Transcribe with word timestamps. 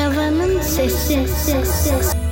Arabanın 0.00 0.60
sesi. 0.60 1.28
sesi. 1.28 2.29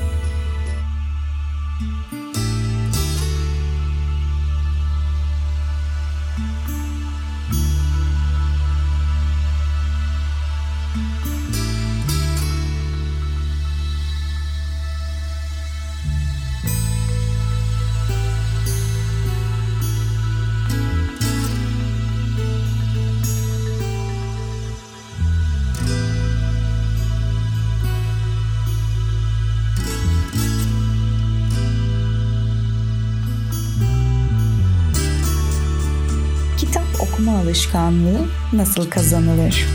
Okuma 37.19 37.39
alışkanlığı 37.39 38.27
nasıl 38.53 38.91
kazanılır? 38.91 39.67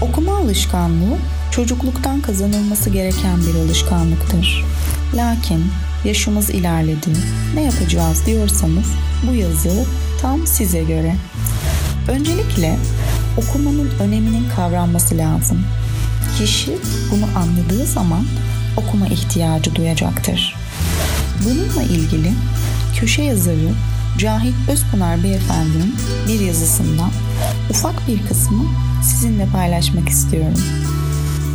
Okuma 0.00 0.36
alışkanlığı 0.36 1.16
çocukluktan 1.50 2.20
kazanılması 2.20 2.90
gereken 2.90 3.40
bir 3.40 3.54
alışkanlıktır. 3.54 4.64
Lakin 5.14 5.64
yaşımız 6.04 6.50
ilerledi, 6.50 7.10
ne 7.54 7.62
yapacağız 7.62 8.26
diyorsanız 8.26 8.86
bu 9.28 9.34
yazı 9.34 9.84
tam 10.20 10.46
size 10.46 10.82
göre. 10.82 11.16
Öncelikle 12.08 12.78
okumanın 13.36 13.90
öneminin 14.00 14.48
kavranması 14.56 15.18
lazım. 15.18 15.64
Kişi 16.38 16.78
bunu 17.10 17.26
anladığı 17.36 17.86
zaman 17.86 18.24
okuma 18.76 19.06
ihtiyacı 19.06 19.74
duyacaktır. 19.74 20.56
Bununla 21.44 21.82
ilgili 21.82 22.32
köşe 23.00 23.22
yazarı 23.22 23.72
Cahit 24.18 24.54
Özpınar 24.68 25.22
Beyefendi'nin 25.22 25.94
bir 26.28 26.40
yazısından 26.40 27.10
ufak 27.70 28.08
bir 28.08 28.26
kısmı 28.26 28.64
sizinle 29.02 29.46
paylaşmak 29.46 30.08
istiyorum. 30.08 30.62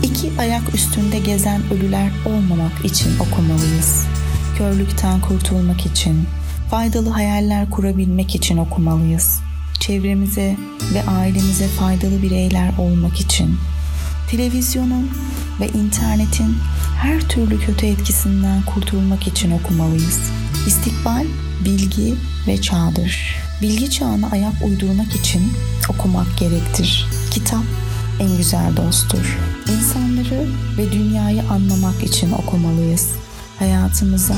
İki 0.03 0.31
ayak 0.39 0.75
üstünde 0.75 1.19
gezen 1.19 1.61
ölüler 1.73 2.11
olmamak 2.25 2.85
için 2.85 3.19
okumalıyız. 3.19 4.05
Körlükten 4.58 5.22
kurtulmak 5.22 5.85
için, 5.85 6.25
faydalı 6.72 7.09
hayaller 7.09 7.69
kurabilmek 7.69 8.35
için 8.35 8.58
okumalıyız. 8.58 9.39
Çevremize 9.80 10.58
ve 10.94 11.03
ailemize 11.09 11.67
faydalı 11.67 12.22
bireyler 12.22 12.78
olmak 12.78 13.19
için. 13.19 13.58
Televizyonun 14.31 15.11
ve 15.59 15.67
internetin 15.67 16.58
her 16.97 17.22
türlü 17.22 17.59
kötü 17.59 17.85
etkisinden 17.85 18.61
kurtulmak 18.66 19.28
için 19.28 19.52
okumalıyız. 19.52 20.19
İstikbal 20.67 21.25
bilgi 21.66 22.16
ve 22.47 22.61
çağdır. 22.61 23.36
Bilgi 23.61 23.89
çağına 23.89 24.30
ayak 24.30 24.53
uydurmak 24.66 25.16
için 25.16 25.53
okumak 25.89 26.38
gerektir. 26.38 27.08
Kitap 27.31 27.63
en 28.19 28.38
güzel 28.38 28.77
dosttur. 28.77 29.38
İnsanları 29.72 30.47
ve 30.78 30.91
dünyayı 30.91 31.44
anlamak 31.50 32.03
için 32.03 32.31
okumalıyız. 32.31 33.09
Hayatımıza 33.59 34.35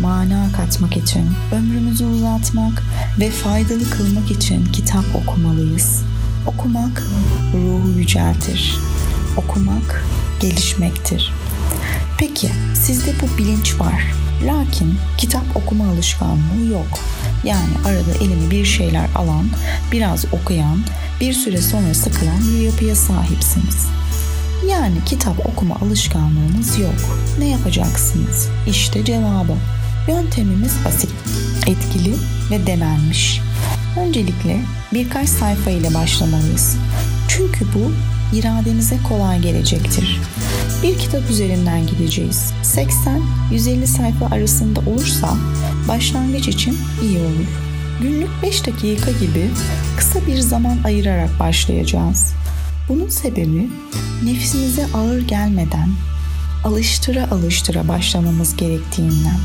mana 0.00 0.52
katmak 0.52 0.96
için, 0.96 1.26
ömrümüzü 1.52 2.04
uzatmak 2.04 2.82
ve 3.20 3.30
faydalı 3.30 3.90
kılmak 3.90 4.30
için 4.30 4.64
kitap 4.64 5.04
okumalıyız. 5.14 6.02
Okumak 6.46 7.02
ruhu 7.54 7.88
yüceltir. 7.98 8.78
Okumak 9.36 10.04
gelişmektir. 10.40 11.32
Peki 12.18 12.50
sizde 12.74 13.12
bu 13.22 13.38
bilinç 13.38 13.80
var. 13.80 14.12
Lakin 14.44 14.94
kitap 15.18 15.44
okuma 15.54 15.88
alışkanlığı 15.88 16.72
yok. 16.72 16.98
Yani 17.44 17.72
arada 17.86 18.24
eline 18.24 18.50
bir 18.50 18.64
şeyler 18.64 19.08
alan, 19.14 19.48
biraz 19.92 20.24
okuyan, 20.32 20.80
bir 21.20 21.32
süre 21.32 21.60
sonra 21.60 21.94
sıkılan 21.94 22.40
bir 22.40 22.60
yapıya 22.60 22.96
sahipsiniz. 22.96 23.86
Yani 24.70 25.04
kitap 25.06 25.46
okuma 25.46 25.74
alışkanlığınız 25.74 26.78
yok. 26.78 27.18
Ne 27.38 27.48
yapacaksınız? 27.48 28.48
İşte 28.66 29.04
cevabı. 29.04 29.54
Yöntemimiz 30.08 30.72
basit, 30.84 31.10
etkili 31.66 32.14
ve 32.50 32.66
denenmiş. 32.66 33.40
Öncelikle 34.00 34.60
birkaç 34.92 35.28
sayfa 35.28 35.70
ile 35.70 35.94
başlamalıyız. 35.94 36.76
Çünkü 37.28 37.64
bu 37.74 37.92
irademize 38.36 38.98
kolay 39.08 39.40
gelecektir. 39.40 40.20
Bir 40.82 40.98
kitap 40.98 41.30
üzerinden 41.30 41.86
gideceğiz. 41.86 42.52
80-150 43.52 43.86
sayfa 43.86 44.26
arasında 44.26 44.80
olursa 44.80 45.36
başlangıç 45.88 46.48
için 46.48 46.78
iyi 47.02 47.18
olur. 47.18 47.48
Günlük 48.02 48.30
5 48.42 48.66
dakika 48.66 49.10
gibi 49.10 49.50
kısa 49.96 50.26
bir 50.26 50.38
zaman 50.38 50.78
ayırarak 50.84 51.40
başlayacağız. 51.40 52.32
Bunun 52.88 53.08
sebebi 53.08 53.68
nefsimize 54.24 54.86
ağır 54.94 55.20
gelmeden 55.20 55.88
alıştıra 56.64 57.30
alıştıra 57.30 57.88
başlamamız 57.88 58.56
gerektiğinden. 58.56 59.38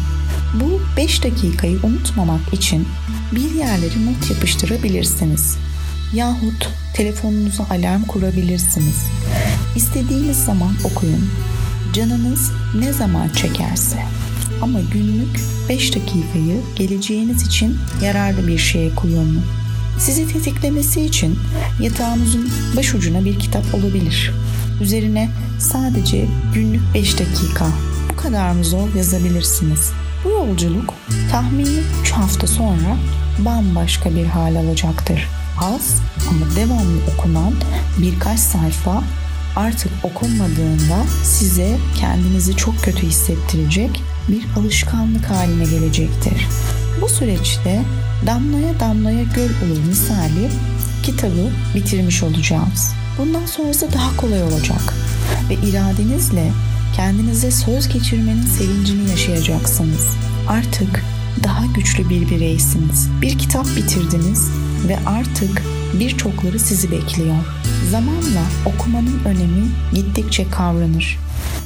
Bu 0.54 0.82
5 0.98 1.24
dakikayı 1.24 1.80
unutmamak 1.84 2.54
için 2.54 2.88
bir 3.32 3.52
yerleri 3.52 4.06
not 4.06 4.30
yapıştırabilirsiniz. 4.30 5.58
Yahut 6.14 6.70
telefonunuza 6.94 7.64
alarm 7.64 8.04
kurabilirsiniz. 8.04 8.96
İstediğiniz 9.76 10.46
zaman 10.46 10.74
okuyun. 10.84 11.30
Canınız 11.94 12.52
ne 12.80 12.94
zaman 12.94 13.30
çekerse. 13.30 14.04
Ama 14.62 14.80
günlük 14.82 15.40
5 15.70 15.96
dakikayı 15.96 16.62
geleceğiniz 16.76 17.48
için 17.48 17.78
yararlı 18.04 18.48
bir 18.48 18.58
şeye 18.58 18.96
kullanın. 18.96 19.42
Sizi 20.00 20.28
tetiklemesi 20.28 21.02
için 21.02 21.40
yatağınızın 21.80 22.50
başucuna 22.78 23.26
bir 23.26 23.40
kitap 23.40 23.64
olabilir. 23.74 24.32
Üzerine 24.82 25.30
sadece 25.60 26.28
günlük 26.54 26.82
5 26.94 27.20
dakika 27.20 27.68
bu 28.12 28.16
kadar 28.16 28.52
mı 28.52 28.64
zor 28.64 28.94
yazabilirsiniz. 28.96 29.92
Bu 30.26 30.30
yolculuk 30.30 30.94
tahmini 31.32 31.80
3 32.02 32.12
hafta 32.12 32.48
sonra 32.48 32.98
bambaşka 33.40 34.16
bir 34.16 34.26
hal 34.26 34.56
alacaktır. 34.56 35.28
Az 35.62 36.02
ama 36.30 36.56
devamlı 36.56 37.00
okunan 37.14 37.54
birkaç 38.02 38.40
sayfa 38.40 39.04
artık 39.56 39.92
okunmadığında 40.04 41.04
size 41.24 41.78
kendinizi 42.00 42.56
çok 42.56 42.84
kötü 42.84 43.08
hissettirecek 43.08 44.04
bir 44.30 44.46
alışkanlık 44.60 45.26
haline 45.26 45.64
gelecektir. 45.64 46.48
Bu 47.02 47.10
süreçte 47.10 47.82
damlaya 48.28 48.80
damlaya 48.80 49.24
göl 49.24 49.50
olur 49.50 49.88
misali 49.88 50.50
kitabı 51.04 51.50
bitirmiş 51.76 52.24
olacağız. 52.24 52.94
Bundan 53.18 53.46
sonrası 53.46 53.94
daha 53.94 54.18
kolay 54.18 54.44
olacak 54.44 54.94
ve 55.50 55.54
iradenizle 55.70 56.52
kendinize 56.96 57.52
söz 57.52 57.88
geçirmenin 57.88 58.46
sevincini 58.46 59.10
yaşayacaksınız. 59.10 60.08
Artık 60.48 61.04
daha 61.44 61.66
güçlü 61.66 62.10
bir 62.10 62.30
bireysiniz. 62.30 63.10
Bir 63.22 63.38
kitap 63.38 63.66
bitirdiniz 63.76 64.50
ve 64.88 64.98
artık 65.06 65.64
birçokları 66.00 66.60
sizi 66.60 66.92
bekliyor. 66.92 67.36
Zamanla 67.92 68.44
okumanın 68.66 69.20
önemi 69.26 69.68
gittikçe 69.94 70.50
kavranır. 70.50 71.20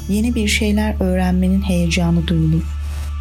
Yeni 0.10 0.36
bir 0.36 0.48
şeyler 0.48 1.02
öğrenmenin 1.02 1.62
heyecanı 1.62 2.28
duyulur. 2.28 2.64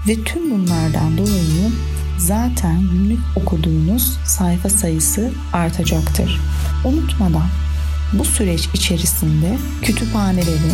Ve 0.09 0.25
tüm 0.25 0.51
bunlardan 0.51 1.19
dolayı 1.19 1.71
zaten 2.19 2.81
günlük 2.81 3.19
okuduğunuz 3.37 4.19
sayfa 4.25 4.69
sayısı 4.69 5.31
artacaktır. 5.53 6.41
Unutmadan 6.85 7.49
bu 8.13 8.25
süreç 8.25 8.69
içerisinde 8.75 9.59
kütüphanelere 9.83 10.73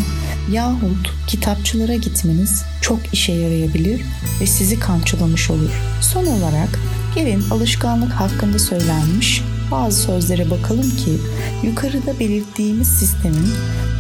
yahut 0.51 1.15
kitapçılara 1.27 1.95
gitmeniz 1.95 2.65
çok 2.81 2.99
işe 3.13 3.33
yarayabilir 3.33 4.01
ve 4.41 4.47
sizi 4.47 4.81
kamçılamış 4.81 5.51
olur. 5.51 5.71
Son 6.01 6.27
olarak 6.27 6.79
gelin 7.15 7.51
alışkanlık 7.51 8.13
hakkında 8.13 8.59
söylenmiş 8.59 9.43
bazı 9.73 10.03
sözlere 10.03 10.51
bakalım 10.51 10.91
ki 10.91 11.19
yukarıda 11.63 12.21
belirttiğimiz 12.21 12.89
sistemin 12.89 13.49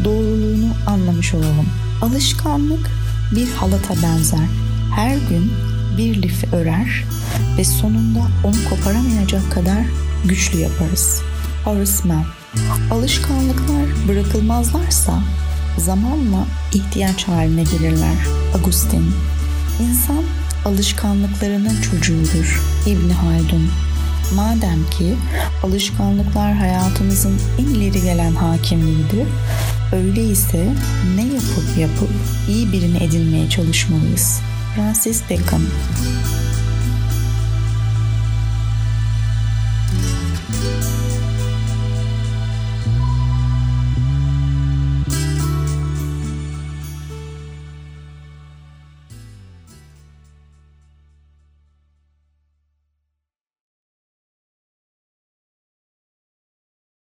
doğruluğunu 0.05 0.73
anlamış 0.87 1.35
olalım. 1.35 1.69
Alışkanlık 2.03 2.91
bir 3.35 3.51
halata 3.51 3.95
benzer. 4.03 4.49
Her 4.95 5.17
gün 5.17 5.53
bir 5.99 6.23
lifi 6.23 6.57
örer 6.57 7.05
ve 7.59 7.65
sonunda 7.65 8.21
onu 8.45 8.57
koparamayacak 8.71 9.53
kadar 9.53 9.85
güçlü 10.25 10.59
yaparız. 10.59 11.23
Horace 11.65 11.93
Mann 12.05 12.25
Alışkanlıklar 12.91 14.09
bırakılmazlarsa 14.09 15.23
zamanla 15.79 16.47
ihtiyaç 16.73 17.29
haline 17.29 17.63
gelirler. 17.63 18.17
Agustin 18.55 19.15
İnsan 19.81 20.25
alışkanlıklarının 20.65 21.81
çocuğudur. 21.81 22.63
İbn 22.87 23.11
Haldun 23.11 23.69
Madem 24.37 24.90
ki 24.90 25.14
alışkanlıklar 25.62 26.52
hayatımızın 26.52 27.40
en 27.58 27.64
ileri 27.64 28.02
gelen 28.02 28.34
hakimliğidir, 28.34 29.26
Öyleyse 29.93 30.73
ne 31.17 31.23
yapıp 31.23 31.79
yapıp 31.79 32.11
iyi 32.49 32.73
birini 32.73 33.05
edinmeye 33.05 33.50
çalışmalıyız. 33.50 34.40
Francis 34.76 35.23
Bacon 35.31 35.62